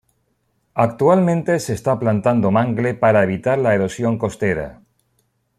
Actualmente 0.85 1.53
se 1.65 1.73
está 1.79 1.93
plantando 1.99 2.49
mangle 2.49 2.95
par 2.95 3.15
evitar 3.17 3.59
la 3.59 3.75
erosión 3.75 4.17
costera. 4.17 4.81